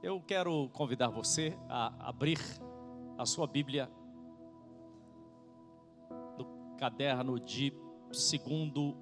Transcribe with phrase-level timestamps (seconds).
[0.00, 2.38] Eu quero convidar você a abrir
[3.18, 3.90] a sua Bíblia
[6.38, 7.72] no caderno de
[8.12, 8.96] segundo,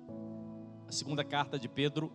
[0.88, 2.10] a segunda carta de Pedro.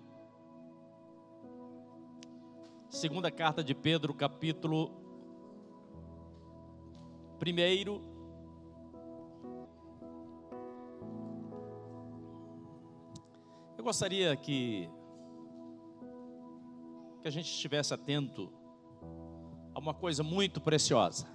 [2.90, 4.90] Segunda carta de Pedro, capítulo
[7.38, 8.02] primeiro.
[13.78, 14.90] Eu gostaria que
[17.22, 18.52] que a gente estivesse atento
[19.74, 21.28] a uma coisa muito preciosa.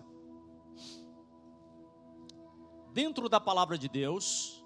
[2.92, 4.64] Dentro da palavra de Deus,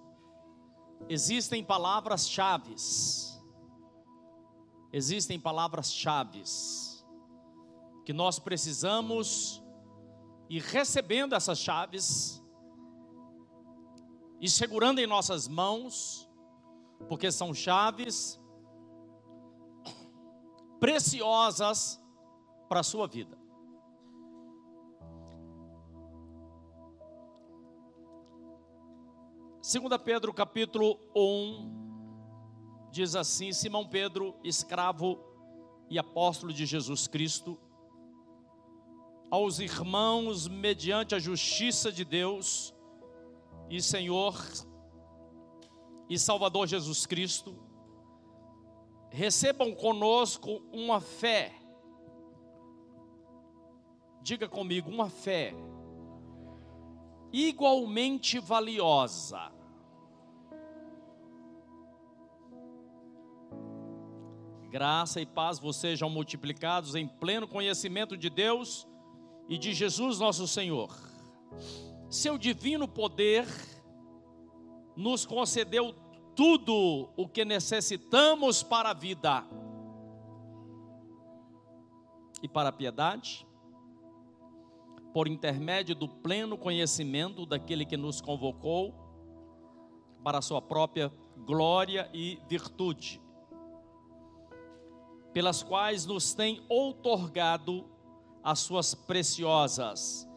[1.08, 2.74] existem palavras-chave.
[4.92, 6.42] Existem palavras-chave
[8.04, 9.62] que nós precisamos
[10.48, 12.42] ir recebendo essas chaves
[14.40, 16.28] e segurando em nossas mãos,
[17.08, 18.40] porque são chaves
[20.80, 22.02] preciosas
[22.68, 23.39] para a sua vida.
[29.70, 35.20] Segunda Pedro capítulo 1 diz assim: Simão Pedro, escravo
[35.88, 37.56] e apóstolo de Jesus Cristo,
[39.30, 42.74] aos irmãos mediante a justiça de Deus
[43.68, 44.34] e Senhor
[46.08, 47.56] e Salvador Jesus Cristo,
[49.08, 51.54] recebam conosco uma fé.
[54.20, 55.54] Diga comigo, uma fé
[57.32, 59.59] igualmente valiosa.
[64.70, 68.86] Graça e paz vos sejam multiplicados em pleno conhecimento de Deus
[69.48, 70.96] e de Jesus nosso Senhor.
[72.08, 73.44] Seu divino poder
[74.96, 75.92] nos concedeu
[76.36, 79.44] tudo o que necessitamos para a vida
[82.40, 83.44] e para a piedade,
[85.12, 88.94] por intermédio do pleno conhecimento daquele que nos convocou
[90.22, 91.12] para a sua própria
[91.44, 93.20] glória e virtude,
[95.32, 97.84] pelas quais nos tem outorgado
[98.42, 100.28] as suas preciosas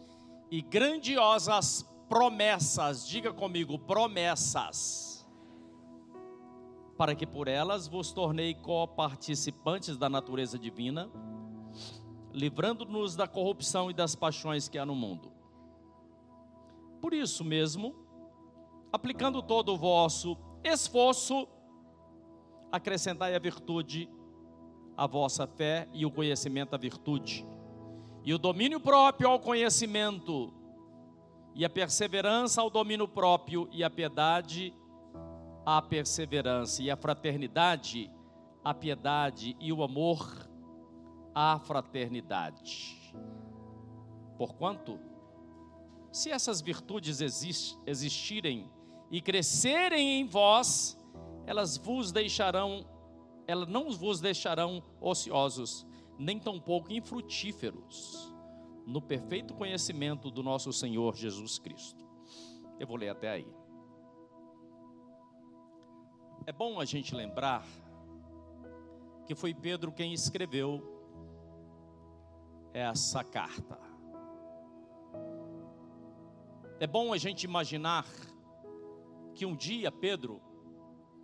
[0.51, 5.13] e grandiosas promessas, diga comigo, promessas
[6.97, 11.09] para que por elas vos tornei coparticipantes da natureza divina,
[12.31, 15.31] livrando-nos da corrupção e das paixões que há no mundo.
[17.01, 17.95] Por isso mesmo,
[18.91, 21.47] aplicando todo o vosso esforço,
[22.71, 24.09] acrescentai a virtude,
[24.95, 27.45] a vossa fé e o conhecimento à virtude,
[28.23, 30.53] e o domínio próprio ao conhecimento,
[31.55, 34.73] e a perseverança ao domínio próprio, e a piedade
[35.65, 38.11] a perseverança e a fraternidade,
[38.63, 40.49] a piedade e o amor,
[41.33, 43.13] a fraternidade.
[44.37, 44.99] Porquanto,
[46.11, 47.21] se essas virtudes
[47.85, 48.69] existirem
[49.09, 50.97] e crescerem em vós,
[51.45, 52.85] elas vos deixarão,
[53.47, 55.85] elas não vos deixarão ociosos,
[56.17, 58.33] nem tampouco infrutíferos,
[58.85, 62.05] no perfeito conhecimento do nosso Senhor Jesus Cristo.
[62.79, 63.47] Eu vou ler até aí.
[66.45, 67.65] É bom a gente lembrar
[69.25, 70.81] que foi Pedro quem escreveu
[72.73, 73.79] essa carta.
[76.79, 78.05] É bom a gente imaginar
[79.33, 80.41] que um dia Pedro,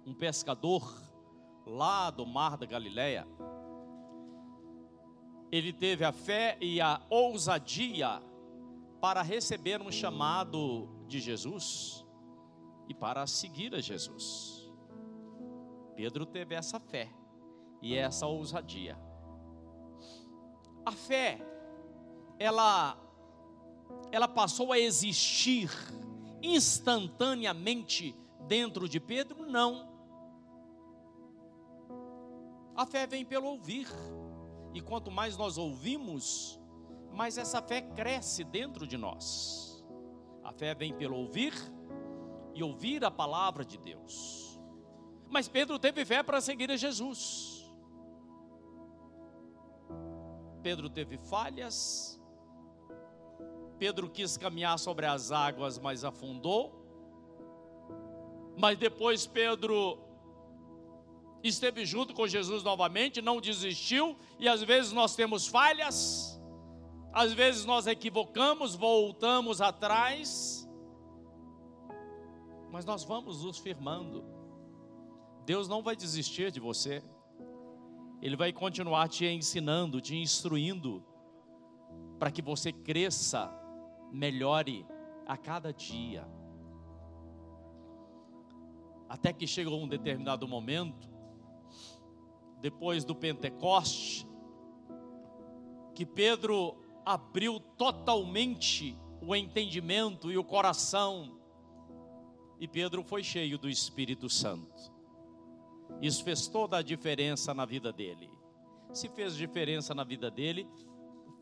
[0.06, 1.09] um pescador
[1.66, 3.28] lá do mar da Galileia,
[5.52, 8.22] ele teve a fé e a ousadia
[9.02, 12.06] para receber um chamado de Jesus
[12.88, 14.70] e para seguir a Jesus.
[15.96, 17.09] Pedro teve essa fé
[17.81, 18.97] e essa ousadia.
[20.86, 21.40] A fé,
[22.38, 22.97] ela,
[24.12, 25.70] ela passou a existir
[26.41, 28.16] instantaneamente
[28.47, 29.46] dentro de Pedro?
[29.46, 29.89] Não.
[32.79, 33.90] A fé vem pelo ouvir,
[34.73, 36.57] e quanto mais nós ouvimos,
[37.11, 39.85] mais essa fé cresce dentro de nós.
[40.46, 41.53] A fé vem pelo ouvir
[42.55, 44.58] e ouvir a palavra de Deus.
[45.28, 47.70] Mas Pedro teve fé para seguir a Jesus.
[50.64, 52.17] Pedro teve falhas.
[53.78, 56.82] Pedro quis caminhar sobre as águas, mas afundou.
[58.58, 60.09] Mas depois Pedro
[61.44, 66.40] esteve junto com Jesus novamente, não desistiu, e às vezes nós temos falhas,
[67.14, 70.70] às vezes nós equivocamos, voltamos atrás,
[72.72, 74.24] mas nós vamos nos firmando.
[75.46, 77.02] Deus não vai desistir de você.
[78.22, 81.03] Ele vai continuar te ensinando, te instruindo
[82.20, 83.50] para que você cresça,
[84.12, 84.85] melhore
[85.26, 86.28] a cada dia.
[89.08, 91.09] Até que chegou um determinado momento,
[92.61, 94.28] depois do Pentecoste,
[95.96, 101.38] que Pedro abriu totalmente o entendimento e o coração,
[102.59, 104.94] e Pedro foi cheio do Espírito Santo.
[106.02, 108.29] Isso fez toda a diferença na vida dele.
[108.91, 110.67] Se fez diferença na vida dele,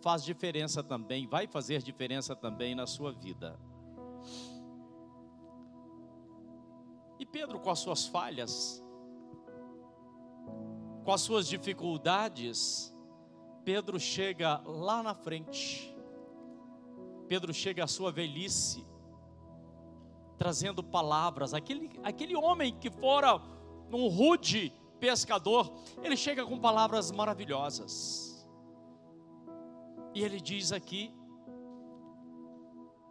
[0.01, 3.59] faz diferença também, vai fazer diferença também na sua vida.
[7.19, 8.83] E Pedro, com as suas falhas,
[11.07, 12.93] com as suas dificuldades,
[13.63, 15.95] Pedro chega lá na frente.
[17.29, 18.85] Pedro chega à sua velhice,
[20.37, 21.53] trazendo palavras.
[21.53, 23.41] Aquele, aquele homem que fora
[23.89, 25.71] um rude pescador,
[26.03, 28.45] ele chega com palavras maravilhosas.
[30.13, 31.09] E ele diz aqui,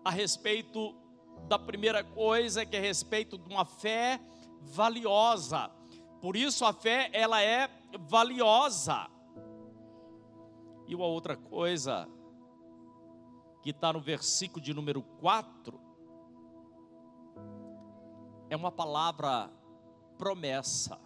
[0.04, 0.94] a respeito
[1.48, 4.20] da primeira coisa, que é a respeito de uma fé
[4.60, 5.70] valiosa.
[6.20, 9.08] Por isso a fé, ela é valiosa.
[10.87, 12.08] E uma outra coisa,
[13.62, 15.81] que está no versículo de número 4,
[18.48, 19.50] é uma palavra
[20.16, 20.98] promessa.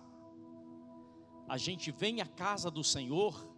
[1.49, 3.49] A gente vem à casa do Senhor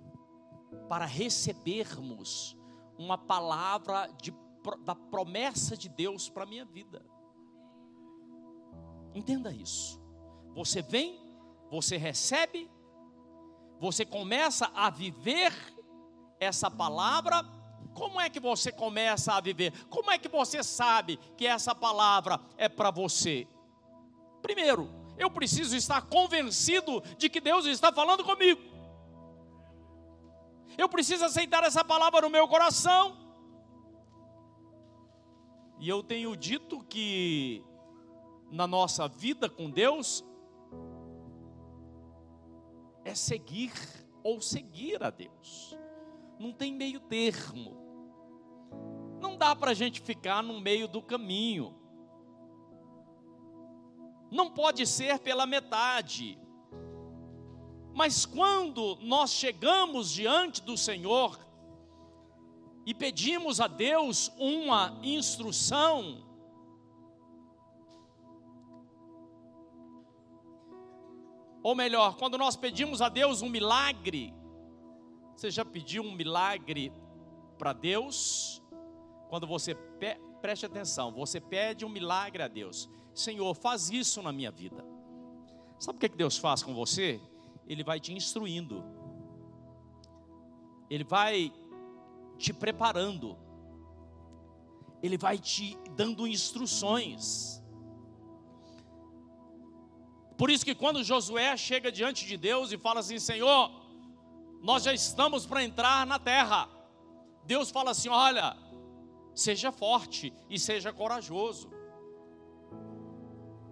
[0.88, 2.56] para recebermos
[2.96, 4.32] uma palavra de,
[4.84, 7.04] da promessa de Deus para a minha vida.
[9.14, 10.00] Entenda isso.
[10.54, 11.20] Você vem,
[11.70, 12.70] você recebe,
[13.82, 15.52] você começa a viver
[16.38, 17.44] essa palavra,
[17.92, 19.72] como é que você começa a viver?
[19.88, 23.44] Como é que você sabe que essa palavra é para você?
[24.40, 24.88] Primeiro,
[25.18, 28.62] eu preciso estar convencido de que Deus está falando comigo.
[30.78, 33.16] Eu preciso aceitar essa palavra no meu coração.
[35.80, 37.64] E eu tenho dito que
[38.48, 40.24] na nossa vida com Deus
[43.04, 43.72] é seguir
[44.22, 45.76] ou seguir a Deus
[46.42, 47.80] não tem meio termo.
[49.20, 51.74] Não dá para a gente ficar no meio do caminho.
[54.30, 56.36] Não pode ser pela metade.
[57.94, 61.38] Mas quando nós chegamos diante do Senhor
[62.84, 66.26] e pedimos a Deus uma instrução,
[71.62, 74.34] ou melhor, quando nós pedimos a Deus um milagre,
[75.36, 76.92] você já pediu um milagre
[77.56, 78.60] para Deus?
[79.28, 80.18] Quando você pe...
[80.40, 82.88] preste atenção, você pede um milagre a Deus.
[83.14, 84.84] Senhor, faz isso na minha vida.
[85.78, 87.20] Sabe o que, é que Deus faz com você?
[87.66, 88.84] Ele vai te instruindo.
[90.90, 91.52] Ele vai
[92.36, 93.36] te preparando.
[95.02, 97.61] Ele vai te dando instruções.
[100.36, 103.70] Por isso que quando Josué chega diante de Deus e fala assim: Senhor,
[104.60, 106.68] nós já estamos para entrar na terra.
[107.44, 108.56] Deus fala assim: olha,
[109.34, 111.70] seja forte e seja corajoso.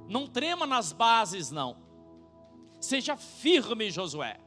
[0.09, 1.77] Não trema nas bases, não.
[2.81, 4.41] Seja firme, Josué.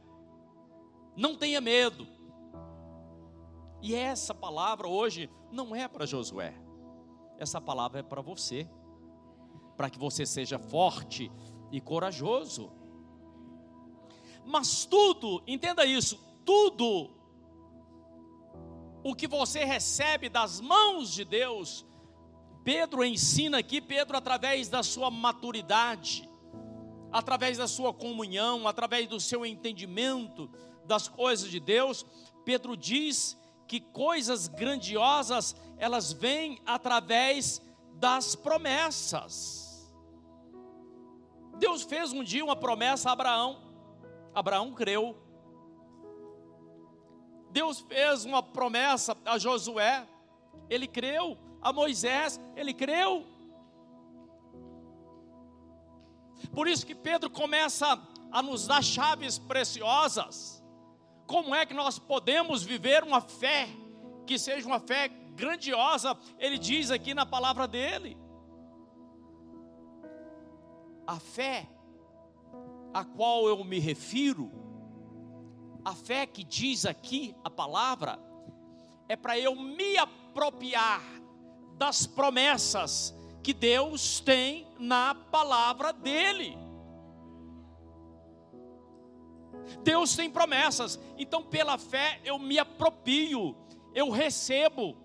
[1.16, 2.06] Não tenha medo.
[3.80, 6.54] E essa palavra hoje não é para Josué.
[7.38, 8.68] Essa palavra é para você.
[9.76, 11.30] Para que você seja forte
[11.76, 12.70] e corajoso.
[14.46, 17.10] Mas tudo, entenda isso, tudo
[19.02, 21.84] o que você recebe das mãos de Deus,
[22.62, 26.28] Pedro ensina aqui, Pedro, através da sua maturidade,
[27.10, 30.48] através da sua comunhão, através do seu entendimento
[30.86, 32.06] das coisas de Deus,
[32.44, 37.60] Pedro diz que coisas grandiosas elas vêm através
[37.94, 39.63] das promessas.
[41.56, 43.62] Deus fez um dia uma promessa a Abraão,
[44.34, 45.16] Abraão creu,
[47.50, 50.06] Deus fez uma promessa a Josué,
[50.68, 53.24] ele creu, a Moisés, ele creu.
[56.52, 60.62] Por isso que Pedro começa a nos dar chaves preciosas.
[61.26, 63.68] Como é que nós podemos viver uma fé
[64.26, 66.18] que seja uma fé grandiosa?
[66.38, 68.16] Ele diz aqui na palavra dele.
[71.06, 71.68] A fé
[72.92, 74.64] a qual eu me refiro
[75.84, 78.18] a fé que diz aqui a palavra
[79.06, 81.02] é para eu me apropriar
[81.76, 86.56] das promessas que Deus tem na palavra dele.
[89.82, 93.54] Deus tem promessas, então pela fé eu me aproprio,
[93.94, 94.96] eu recebo.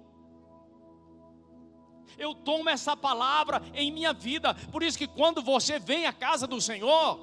[2.19, 4.53] Eu tomo essa palavra em minha vida.
[4.71, 7.19] Por isso que quando você vem à casa do Senhor,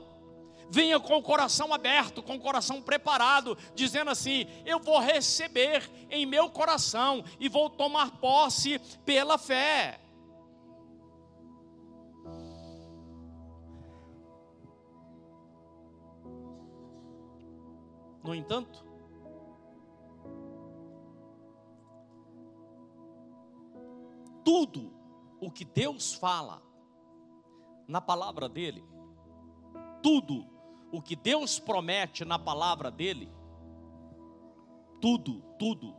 [0.70, 6.24] venha com o coração aberto, com o coração preparado, dizendo assim: Eu vou receber em
[6.24, 10.00] meu coração e vou tomar posse pela fé.
[18.24, 18.85] No entanto,
[24.46, 24.92] tudo
[25.40, 26.62] o que Deus fala
[27.88, 28.84] na palavra dele,
[30.00, 30.46] tudo
[30.92, 33.28] o que Deus promete na palavra dele,
[35.00, 35.96] tudo, tudo.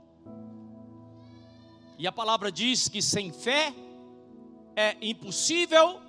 [1.98, 3.74] E a palavra diz que sem fé
[4.78, 6.00] é impossível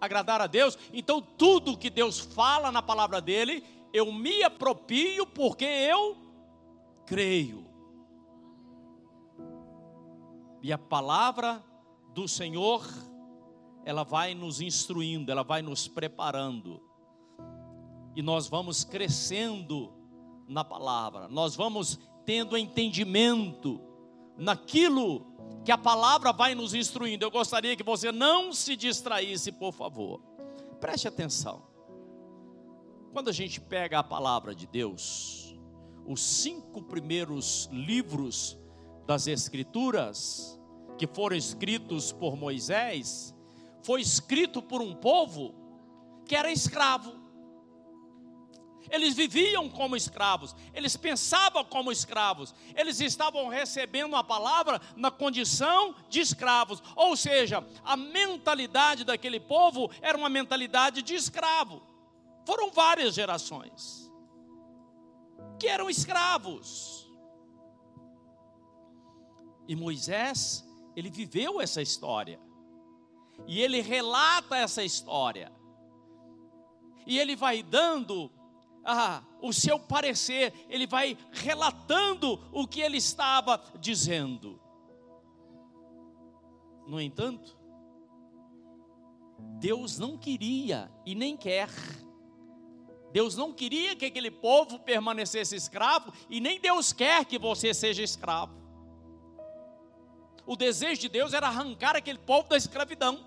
[0.00, 0.78] agradar a Deus.
[0.94, 3.62] Então, tudo que Deus fala na palavra dele,
[3.92, 6.16] eu me aproprio porque eu
[7.04, 7.69] creio.
[10.62, 11.62] E a palavra
[12.12, 12.86] do Senhor,
[13.84, 16.82] ela vai nos instruindo, ela vai nos preparando.
[18.14, 19.92] E nós vamos crescendo
[20.46, 23.80] na palavra, nós vamos tendo entendimento
[24.36, 25.26] naquilo
[25.64, 27.24] que a palavra vai nos instruindo.
[27.24, 30.20] Eu gostaria que você não se distraísse, por favor.
[30.80, 31.62] Preste atenção.
[33.12, 35.56] Quando a gente pega a palavra de Deus,
[36.06, 38.56] os cinco primeiros livros
[39.10, 40.56] das Escrituras,
[40.96, 43.34] que foram escritos por Moisés,
[43.82, 45.52] foi escrito por um povo
[46.24, 47.18] que era escravo.
[48.88, 55.92] Eles viviam como escravos, eles pensavam como escravos, eles estavam recebendo a palavra na condição
[56.08, 61.82] de escravos, ou seja, a mentalidade daquele povo era uma mentalidade de escravo.
[62.46, 64.08] Foram várias gerações
[65.58, 66.99] que eram escravos.
[69.70, 72.40] E Moisés, ele viveu essa história.
[73.46, 75.52] E ele relata essa história.
[77.06, 78.32] E ele vai dando
[78.84, 84.60] ah, o seu parecer, ele vai relatando o que ele estava dizendo.
[86.88, 87.56] No entanto,
[89.60, 91.70] Deus não queria e nem quer
[93.12, 98.02] Deus não queria que aquele povo permanecesse escravo e nem Deus quer que você seja
[98.02, 98.59] escravo.
[100.46, 103.24] O desejo de Deus era arrancar aquele povo da escravidão.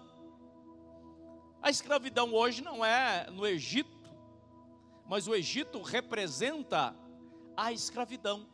[1.62, 4.10] A escravidão hoje não é no Egito,
[5.08, 6.96] mas o Egito representa
[7.56, 8.46] a escravidão.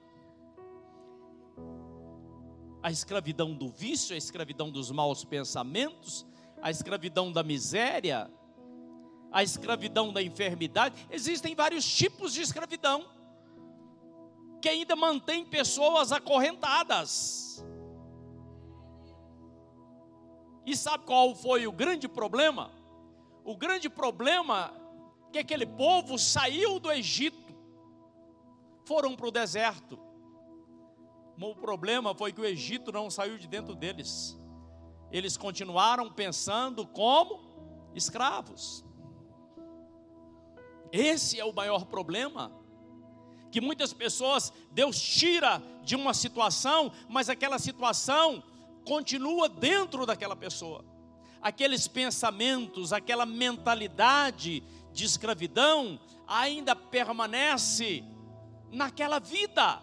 [2.82, 6.26] A escravidão do vício, a escravidão dos maus pensamentos,
[6.62, 8.32] a escravidão da miséria,
[9.32, 11.08] a escravidão da enfermidade.
[11.10, 13.06] Existem vários tipos de escravidão
[14.62, 17.66] que ainda mantém pessoas acorrentadas.
[20.66, 22.72] E sabe qual foi o grande problema?
[23.44, 24.74] O grande problema
[25.28, 27.54] é que aquele povo saiu do Egito,
[28.86, 30.00] foram para o deserto.
[31.42, 34.38] O problema foi que o Egito não saiu de dentro deles.
[35.12, 37.40] Eles continuaram pensando como
[37.96, 38.84] escravos.
[40.92, 42.52] Esse é o maior problema.
[43.52, 48.44] Que muitas pessoas, Deus tira de uma situação, mas aquela situação
[48.90, 50.84] continua dentro daquela pessoa.
[51.40, 58.04] Aqueles pensamentos, aquela mentalidade de escravidão ainda permanece
[58.72, 59.80] naquela vida.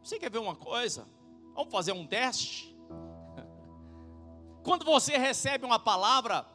[0.00, 1.08] Você quer ver uma coisa?
[1.56, 2.72] Vamos fazer um teste.
[4.62, 6.46] Quando você recebe uma palavra,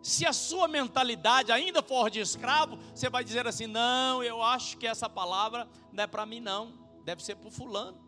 [0.00, 4.78] se a sua mentalidade ainda for de escravo, você vai dizer assim: não, eu acho
[4.78, 8.04] que essa palavra não é para mim, não, deve ser para o fulano.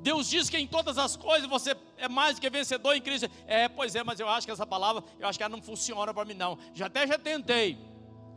[0.00, 3.30] Deus diz que em todas as coisas você é mais do que vencedor em Cristo.
[3.46, 6.12] É, pois é, mas eu acho que essa palavra, eu acho que ela não funciona
[6.12, 6.58] para mim, não.
[6.74, 7.78] Já até já tentei,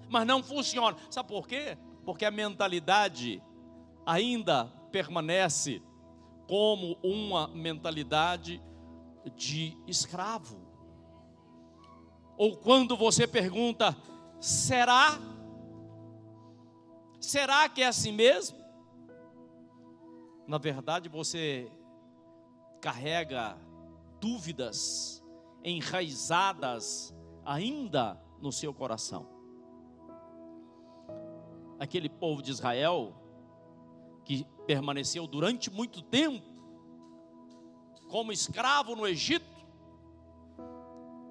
[0.09, 0.95] mas não funciona.
[1.09, 1.75] Sabe por quê?
[2.05, 3.41] Porque a mentalidade
[4.05, 5.81] ainda permanece
[6.47, 8.61] como uma mentalidade
[9.35, 10.59] de escravo.
[12.37, 13.95] Ou quando você pergunta:
[14.39, 15.19] será?
[17.21, 18.57] Será que é assim mesmo?
[20.47, 21.71] Na verdade, você
[22.81, 23.55] carrega
[24.19, 25.23] dúvidas
[25.63, 29.27] enraizadas ainda no seu coração.
[31.79, 33.15] Aquele povo de Israel
[34.25, 36.45] que permaneceu durante muito tempo
[38.09, 39.45] como escravo no Egito,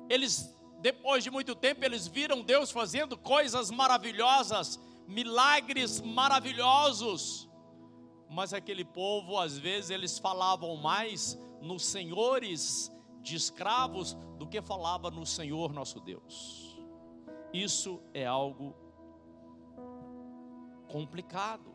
[0.08, 4.80] eles depois de muito tempo, eles viram Deus fazendo coisas maravilhosas,
[5.10, 7.48] milagres maravilhosos.
[8.28, 12.90] Mas aquele povo, às vezes, eles falavam mais nos senhores
[13.20, 16.80] de escravos do que falava no Senhor nosso Deus.
[17.52, 18.74] Isso é algo
[20.88, 21.74] complicado.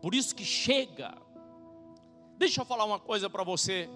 [0.00, 1.20] Por isso que chega.
[2.38, 3.90] Deixa eu falar uma coisa para você.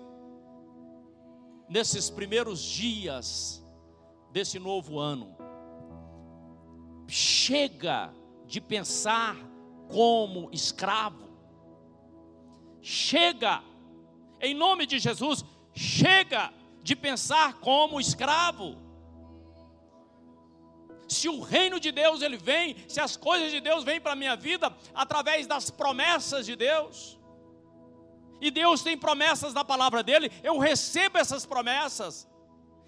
[1.69, 3.65] Nesses primeiros dias
[4.33, 5.37] desse novo ano,
[7.13, 8.11] chega
[8.47, 9.37] de pensar
[9.91, 11.29] como escravo.
[12.81, 13.63] Chega,
[14.41, 16.51] em nome de Jesus, chega
[16.83, 18.79] de pensar como escravo.
[21.07, 24.17] Se o reino de Deus ele vem, se as coisas de Deus vêm para a
[24.17, 27.19] minha vida através das promessas de Deus,
[28.41, 32.27] e Deus tem promessas da palavra dele, eu recebo essas promessas,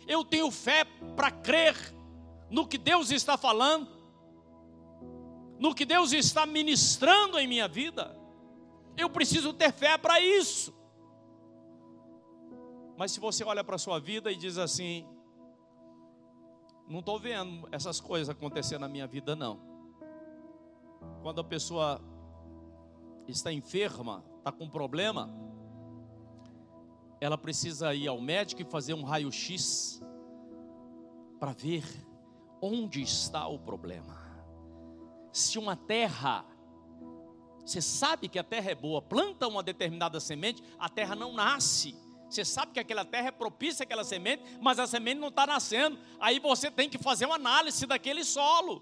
[0.09, 1.76] eu tenho fé para crer
[2.49, 3.94] no que Deus está falando,
[5.58, 8.16] no que Deus está ministrando em minha vida.
[8.96, 10.75] Eu preciso ter fé para isso.
[12.96, 15.06] Mas se você olha para a sua vida e diz assim:
[16.88, 19.61] não estou vendo essas coisas acontecer na minha vida, não.
[21.23, 22.00] Quando a pessoa
[23.26, 25.30] está enferma, está com problema,
[27.20, 30.02] ela precisa ir ao médico e fazer um raio-x
[31.40, 31.84] para ver
[32.61, 34.24] onde está o problema.
[35.35, 36.45] Se uma terra,
[37.67, 41.97] você sabe que a terra é boa, planta uma determinada semente, a terra não nasce.
[42.31, 45.99] Você sabe que aquela terra é propícia àquela semente, mas a semente não está nascendo.
[46.21, 48.81] Aí você tem que fazer uma análise daquele solo.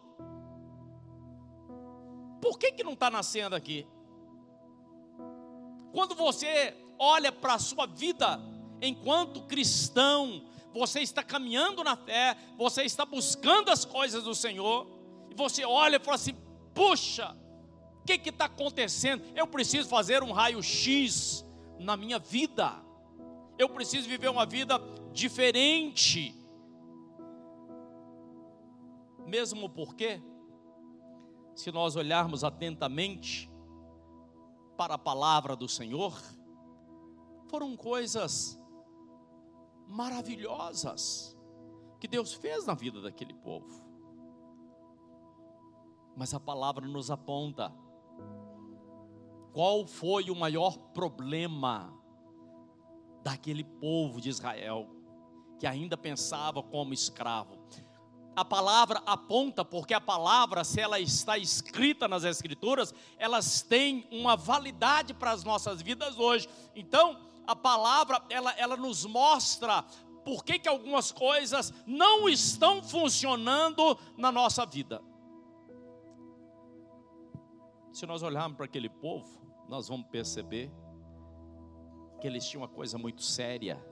[2.43, 3.87] Por que, que não está nascendo aqui?
[5.91, 8.39] Quando você olha para a sua vida
[8.83, 10.45] enquanto cristão,
[10.75, 14.92] você está caminhando na fé, você está buscando as coisas do Senhor,
[15.33, 16.35] e você olha e fala assim:
[16.75, 17.35] puxa,
[18.01, 19.25] o que está acontecendo?
[19.35, 21.45] Eu preciso fazer um raio-x
[21.79, 22.71] na minha vida,
[23.59, 24.79] eu preciso viver uma vida
[25.11, 26.37] diferente.
[29.27, 30.23] Mesmo porque,
[31.55, 33.51] se nós olharmos atentamente
[34.77, 36.21] para a palavra do Senhor,
[37.49, 38.59] foram coisas
[39.89, 41.35] maravilhosas
[41.99, 43.82] que Deus fez na vida daquele povo.
[46.17, 47.73] Mas a palavra nos aponta
[49.53, 51.93] qual foi o maior problema
[53.23, 54.89] daquele povo de Israel
[55.59, 57.57] que ainda pensava como escravo.
[58.35, 64.37] A palavra aponta porque a palavra, se ela está escrita nas escrituras, elas têm uma
[64.37, 66.49] validade para as nossas vidas hoje.
[66.75, 69.85] Então, a palavra ela, ela nos mostra
[70.25, 75.03] por que, que algumas coisas não estão funcionando na nossa vida.
[77.93, 79.29] Se nós olharmos para aquele povo,
[79.69, 80.73] nós vamos perceber
[82.19, 83.85] que eles tinham uma coisa muito séria,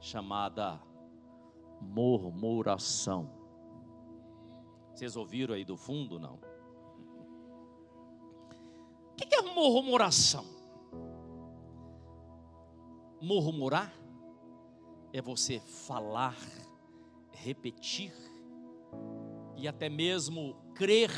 [0.00, 0.82] chamada
[1.80, 3.30] murmuração.
[4.92, 6.40] Vocês ouviram aí do fundo, não?
[9.12, 10.44] O que é murmuração?
[13.22, 13.92] Murmurar
[15.12, 16.36] é você falar,
[17.30, 18.12] repetir
[19.56, 21.10] e até mesmo crer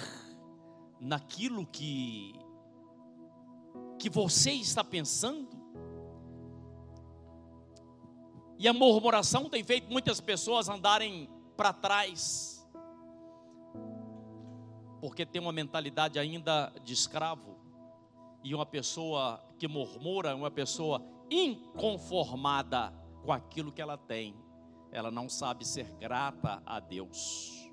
[1.00, 2.34] naquilo que
[3.98, 5.48] que você está pensando.
[8.58, 12.68] E a murmuração tem feito muitas pessoas andarem para trás,
[15.00, 17.56] porque tem uma mentalidade ainda de escravo,
[18.42, 22.92] e uma pessoa que murmura é uma pessoa inconformada
[23.24, 24.34] com aquilo que ela tem,
[24.90, 27.70] ela não sabe ser grata a Deus.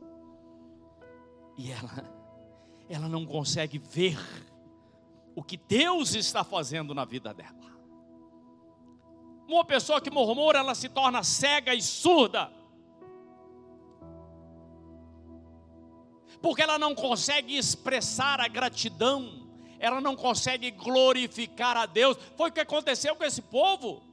[1.57, 2.24] E ela
[2.89, 4.17] ela não consegue ver
[5.35, 7.53] o que Deus está fazendo na vida dela.
[9.47, 12.51] Uma pessoa que murmura, ela se torna cega e surda.
[16.41, 19.45] Porque ela não consegue expressar a gratidão
[19.79, 22.17] ela não consegue glorificar a Deus.
[22.35, 24.03] Foi o que aconteceu com esse povo.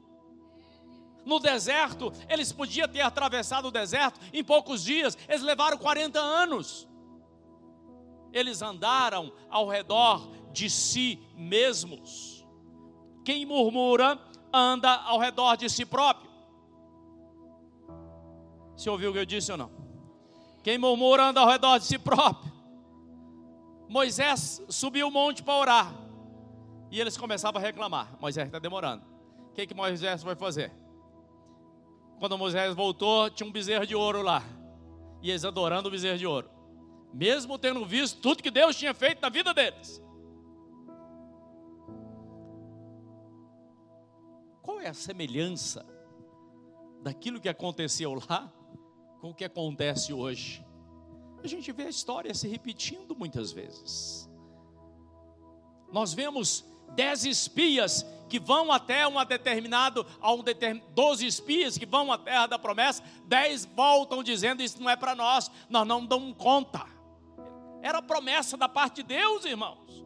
[1.24, 6.88] No deserto, eles podiam ter atravessado o deserto em poucos dias, eles levaram 40 anos.
[8.32, 12.46] Eles andaram ao redor de si mesmos.
[13.24, 14.18] Quem murmura
[14.52, 16.30] anda ao redor de si próprio.
[18.76, 19.70] Você ouviu o que eu disse ou não?
[20.62, 22.52] Quem murmura anda ao redor de si próprio.
[23.88, 25.94] Moisés subiu o monte para orar.
[26.90, 29.04] E eles começavam a reclamar: Moisés está demorando.
[29.50, 30.72] O que, que Moisés vai fazer?
[32.18, 34.42] Quando Moisés voltou, tinha um bezerro de ouro lá.
[35.20, 36.48] E eles adorando o bezerro de ouro.
[37.12, 40.02] Mesmo tendo visto tudo que Deus tinha feito na vida deles.
[44.62, 45.84] Qual é a semelhança
[47.02, 48.52] daquilo que aconteceu lá
[49.20, 50.64] com o que acontece hoje?
[51.42, 54.30] A gente vê a história se repetindo muitas vezes.
[55.92, 62.10] Nós vemos dez espias que vão até determinado, a um determin, doze espias que vão
[62.10, 66.34] à terra da promessa, dez voltam dizendo isso não é para nós, nós não damos
[66.38, 66.86] conta.
[67.82, 70.02] Era promessa da parte de Deus, irmãos.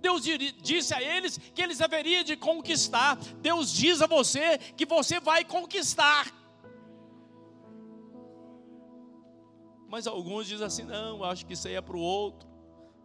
[0.00, 3.16] Deus disse a eles que eles haveriam de conquistar.
[3.40, 6.30] Deus diz a você que você vai conquistar.
[9.88, 12.46] Mas alguns dizem assim: não, acho que isso aí é para o outro.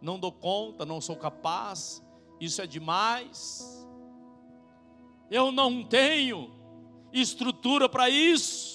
[0.02, 2.04] Não dou conta, não sou capaz.
[2.38, 3.74] Isso é demais
[5.34, 6.50] eu não tenho
[7.12, 8.73] estrutura para isso.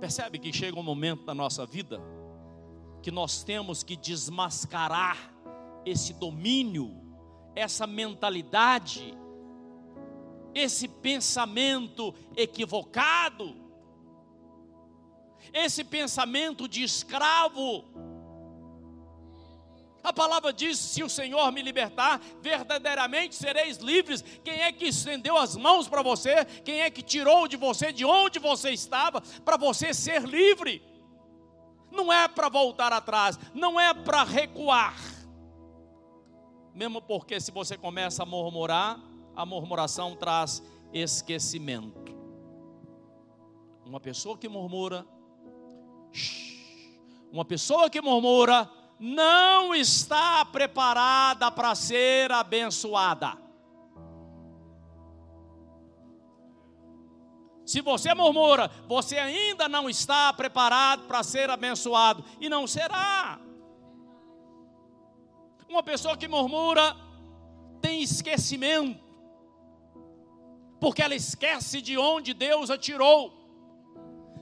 [0.00, 2.00] Percebe que chega um momento na nossa vida
[3.02, 5.32] que nós temos que desmascarar
[5.84, 6.90] esse domínio,
[7.54, 9.14] essa mentalidade,
[10.54, 13.54] esse pensamento equivocado,
[15.52, 17.84] esse pensamento de escravo
[20.02, 24.22] a palavra diz: se o Senhor me libertar, verdadeiramente sereis livres.
[24.42, 26.44] Quem é que estendeu as mãos para você?
[26.64, 30.82] Quem é que tirou de você de onde você estava para você ser livre?
[31.90, 34.96] Não é para voltar atrás, não é para recuar.
[36.74, 38.98] Mesmo porque se você começa a murmurar,
[39.34, 42.16] a murmuração traz esquecimento.
[43.84, 45.04] Uma pessoa que murmura,
[47.32, 53.38] uma pessoa que murmura, não está preparada para ser abençoada.
[57.64, 63.40] Se você murmura, você ainda não está preparado para ser abençoado e não será.
[65.66, 66.94] Uma pessoa que murmura
[67.80, 69.02] tem esquecimento,
[70.78, 73.32] porque ela esquece de onde Deus a tirou,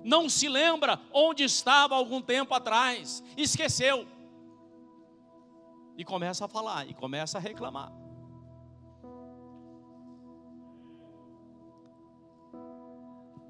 [0.02, 4.17] não se lembra onde estava algum tempo atrás, esqueceu
[5.98, 7.92] e começa a falar, e começa a reclamar.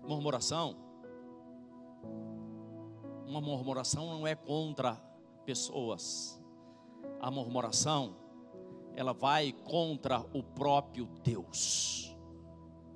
[0.06, 0.74] Murmuração.
[3.26, 4.94] Uma murmuração não é contra
[5.44, 6.42] pessoas.
[7.20, 8.16] A murmuração,
[8.96, 12.16] ela vai contra o próprio Deus.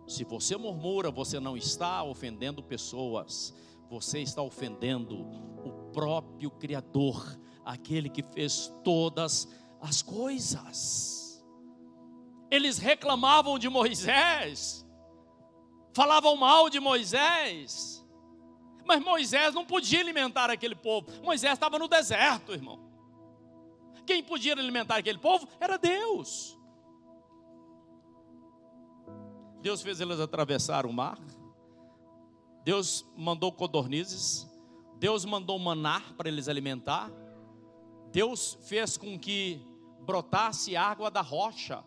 [0.08, 3.54] Se você murmura, você não está ofendendo pessoas,
[3.90, 5.20] você está ofendendo
[5.62, 9.48] o próprio Criador aquele que fez todas
[9.80, 11.44] as coisas.
[12.50, 14.86] Eles reclamavam de Moisés,
[15.94, 18.04] falavam mal de Moisés,
[18.84, 21.06] mas Moisés não podia alimentar aquele povo.
[21.22, 22.78] Moisés estava no deserto, irmão.
[24.04, 26.58] Quem podia alimentar aquele povo era Deus.
[29.60, 31.18] Deus fez eles atravessar o mar.
[32.64, 34.48] Deus mandou codornizes.
[34.98, 37.10] Deus mandou manar para eles alimentar.
[38.12, 39.66] Deus fez com que
[40.00, 41.82] brotasse água da rocha.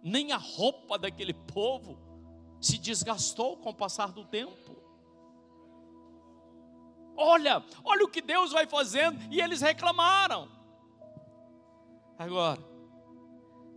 [0.00, 1.98] Nem a roupa daquele povo
[2.60, 4.76] se desgastou com o passar do tempo.
[7.16, 10.48] Olha, olha o que Deus vai fazendo, e eles reclamaram.
[12.16, 12.62] Agora,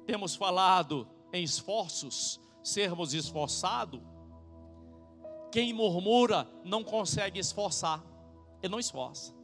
[0.05, 4.01] temos falado em esforços, sermos esforçados.
[5.51, 8.03] Quem murmura não consegue esforçar,
[8.61, 9.38] ele não esforça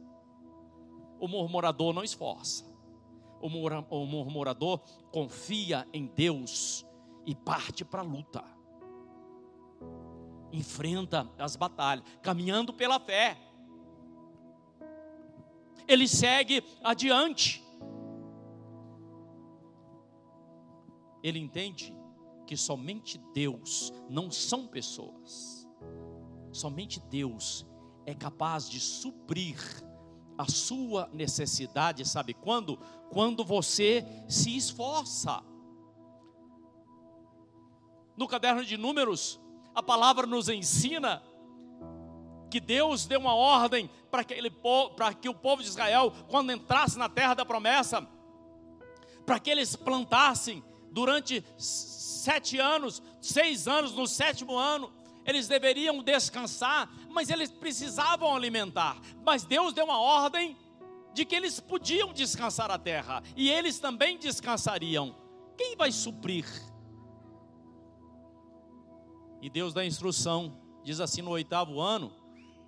[1.20, 2.64] o murmurador não esforça.
[3.40, 4.80] O murmurador
[5.12, 6.86] confia em Deus
[7.24, 8.42] e parte para a luta.
[10.52, 13.36] Enfrenta as batalhas, caminhando pela fé.
[15.86, 17.62] Ele segue adiante.
[21.22, 21.94] Ele entende
[22.46, 25.68] que somente Deus, não são pessoas,
[26.52, 27.66] somente Deus
[28.06, 29.58] é capaz de suprir
[30.38, 32.78] a sua necessidade, sabe quando?
[33.10, 35.42] Quando você se esforça.
[38.16, 39.40] No caderno de Números,
[39.74, 41.22] a palavra nos ensina
[42.50, 44.34] que Deus deu uma ordem para que,
[44.96, 48.06] para que o povo de Israel, quando entrasse na terra da promessa,
[49.24, 54.90] para que eles plantassem durante sete anos, seis anos, no sétimo ano,
[55.26, 59.00] eles deveriam descansar, mas eles precisavam alimentar.
[59.24, 60.54] Mas Deus deu uma ordem
[61.14, 65.16] de que eles podiam descansar a terra e eles também descansariam.
[65.56, 66.44] Quem vai suprir?
[69.40, 72.12] E Deus dá instrução, diz assim no oitavo ano: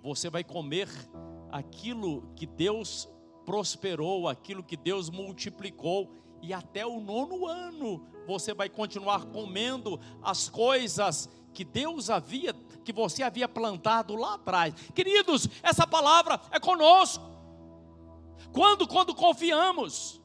[0.01, 0.89] você vai comer
[1.51, 3.07] aquilo que Deus
[3.45, 10.49] prosperou, aquilo que Deus multiplicou, e até o nono ano você vai continuar comendo as
[10.49, 12.55] coisas que Deus havia,
[12.89, 14.73] que você havia plantado lá atrás.
[14.95, 17.23] Queridos, essa palavra é conosco.
[18.51, 18.87] Quando?
[18.87, 20.19] Quando confiamos,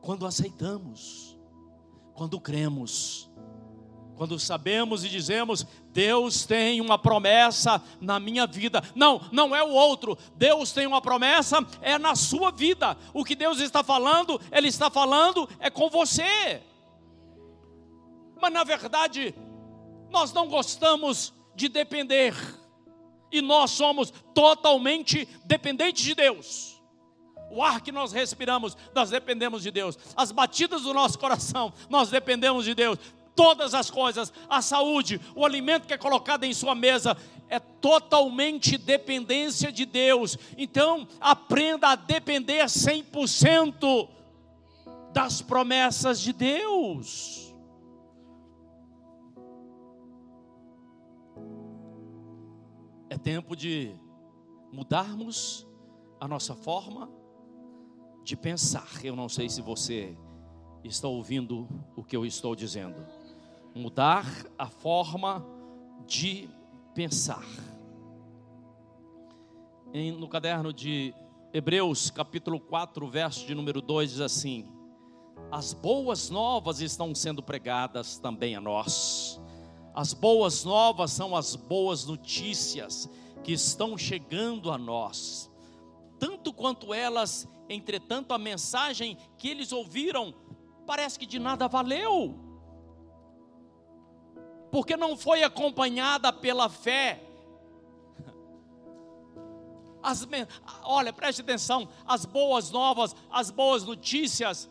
[0.00, 1.38] quando aceitamos,
[2.14, 3.30] quando cremos
[4.14, 8.80] quando sabemos e dizemos, Deus tem uma promessa na minha vida.
[8.94, 10.16] Não, não é o outro.
[10.36, 12.96] Deus tem uma promessa, é na sua vida.
[13.12, 16.62] O que Deus está falando, Ele está falando é com você.
[18.40, 19.34] Mas na verdade,
[20.12, 22.34] nós não gostamos de depender.
[23.30, 26.80] E nós somos totalmente dependentes de Deus.
[27.50, 29.98] O ar que nós respiramos, nós dependemos de Deus.
[30.14, 32.98] As batidas do nosso coração, nós dependemos de Deus
[33.34, 37.16] todas as coisas, a saúde, o alimento que é colocado em sua mesa,
[37.48, 40.38] é totalmente dependência de Deus.
[40.56, 44.08] Então, aprenda a depender 100%
[45.12, 47.51] das promessas de Deus.
[53.22, 53.94] Tempo de
[54.72, 55.66] mudarmos
[56.20, 57.08] a nossa forma
[58.24, 59.04] de pensar.
[59.04, 60.16] Eu não sei se você
[60.82, 63.04] está ouvindo o que eu estou dizendo
[63.74, 64.26] mudar
[64.58, 65.44] a forma
[66.06, 66.48] de
[66.94, 67.46] pensar.
[69.94, 71.14] Em, no caderno de
[71.52, 74.68] Hebreus, capítulo 4, verso de número 2, diz assim:
[75.50, 79.40] As boas novas estão sendo pregadas também a nós.
[79.94, 83.08] As boas novas são as boas notícias
[83.42, 85.50] que estão chegando a nós.
[86.18, 90.34] Tanto quanto elas, entretanto, a mensagem que eles ouviram
[90.86, 92.52] parece que de nada valeu
[94.72, 97.22] porque não foi acompanhada pela fé.
[100.02, 100.26] As,
[100.82, 104.68] olha, preste atenção: as boas novas, as boas notícias,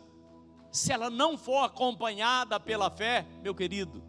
[0.72, 4.02] se ela não for acompanhada pela fé, meu querido,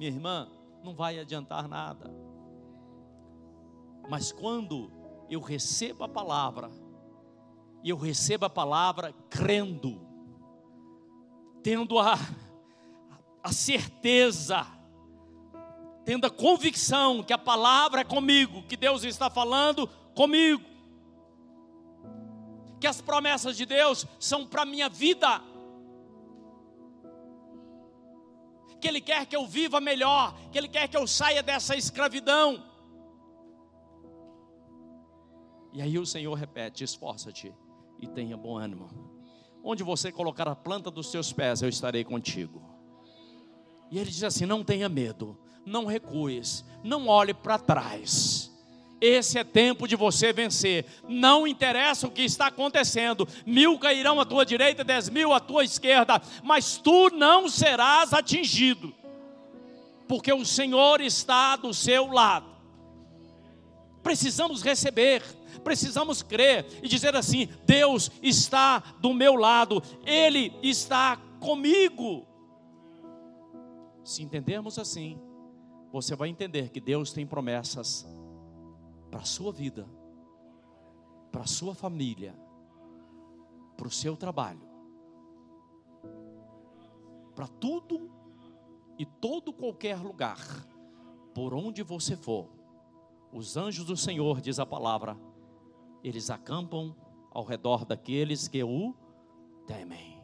[0.00, 0.48] minha irmã,
[0.82, 2.10] não vai adiantar nada.
[4.08, 4.90] Mas quando
[5.28, 6.70] eu recebo a palavra,
[7.84, 10.00] e eu recebo a palavra crendo,
[11.62, 12.14] tendo a,
[13.42, 14.66] a certeza,
[16.06, 20.64] tendo a convicção que a palavra é comigo, que Deus está falando comigo,
[22.80, 25.42] que as promessas de Deus são para a minha vida,
[28.80, 32.64] que Ele quer que eu viva melhor, que Ele quer que eu saia dessa escravidão.
[35.72, 37.54] E aí o Senhor repete: esforça-te
[38.00, 38.88] e tenha bom ânimo.
[39.62, 42.62] Onde você colocar a planta dos seus pés, eu estarei contigo.
[43.90, 48.49] E ele diz assim: não tenha medo, não recues, não olhe para trás.
[49.00, 50.84] Esse é tempo de você vencer.
[51.08, 53.26] Não interessa o que está acontecendo.
[53.46, 58.94] Mil cairão à tua direita, dez mil à tua esquerda, mas tu não serás atingido,
[60.06, 62.50] porque o Senhor está do seu lado.
[64.02, 65.22] Precisamos receber,
[65.64, 72.26] precisamos crer e dizer assim: Deus está do meu lado, Ele está comigo.
[74.04, 75.18] Se entendermos assim,
[75.90, 78.06] você vai entender que Deus tem promessas
[79.10, 79.88] para a sua vida,
[81.32, 82.34] para a sua família,
[83.76, 84.68] para o seu trabalho,
[87.34, 88.10] para tudo
[88.98, 90.38] e todo qualquer lugar,
[91.34, 92.48] por onde você for.
[93.32, 95.16] Os anjos do Senhor, diz a palavra,
[96.02, 96.94] eles acampam
[97.30, 98.94] ao redor daqueles que o
[99.66, 100.22] temem,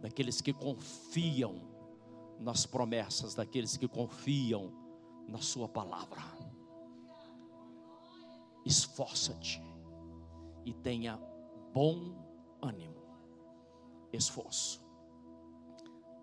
[0.00, 1.60] daqueles que confiam
[2.38, 4.72] nas promessas, daqueles que confiam
[5.26, 6.37] na Sua palavra.
[8.68, 9.62] Esforça-te
[10.66, 11.18] e tenha
[11.72, 12.14] bom
[12.60, 13.02] ânimo,
[14.12, 14.86] esforço.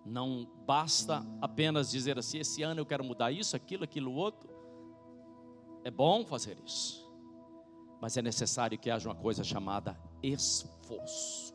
[0.05, 4.53] Não basta apenas dizer assim: esse ano eu quero mudar isso, aquilo, aquilo outro.
[5.83, 7.11] É bom fazer isso,
[7.99, 11.51] mas é necessário que haja uma coisa chamada esforço.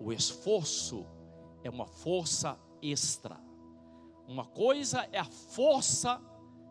[0.00, 1.06] O esforço
[1.62, 3.40] é uma força extra.
[4.26, 6.20] Uma coisa é a força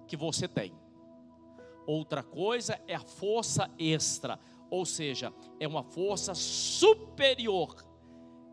[0.07, 0.75] que você tem.
[1.85, 7.75] Outra coisa é a força extra, ou seja, é uma força superior,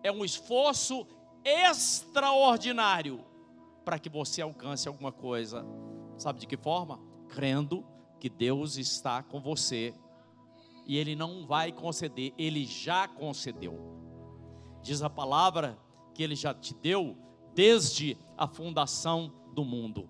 [0.03, 1.07] é um esforço
[1.45, 3.25] extraordinário
[3.85, 5.64] para que você alcance alguma coisa.
[6.16, 7.01] Sabe de que forma?
[7.29, 7.85] Crendo
[8.21, 9.95] que Deus está com você
[10.87, 13.79] e Ele não vai conceder, Ele já concedeu.
[14.83, 15.79] Diz a palavra
[16.14, 17.16] que Ele já te deu
[17.55, 20.09] desde a fundação do mundo.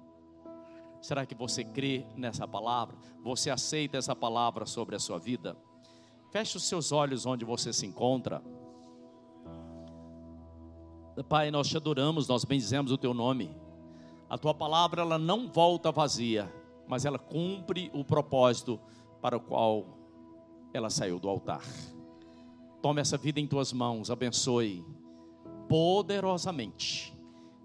[1.03, 2.97] Será que você crê nessa palavra?
[3.25, 5.57] Você aceita essa palavra sobre a sua vida?
[6.31, 8.41] Feche os seus olhos onde você se encontra.
[11.29, 13.55] Pai, nós te adoramos, nós bendizemos o teu nome.
[14.31, 16.51] A tua palavra ela não volta vazia,
[16.87, 18.81] mas ela cumpre o propósito
[19.21, 19.99] para o qual
[20.73, 21.63] ela saiu do altar.
[22.81, 24.85] Tome essa vida em tuas mãos, abençoe
[25.69, 27.13] poderosamente,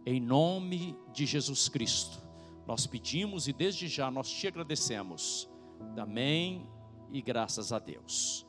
[0.06, 2.27] em nome de Jesus Cristo.
[2.67, 5.49] Nós pedimos e desde já nós te agradecemos.
[5.97, 6.69] Amém
[7.12, 8.45] e graças a Deus.